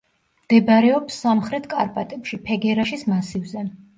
[0.45, 3.67] მდებარეობს სამხრეთ კარპატებში, ფეგერაშის მასივზე.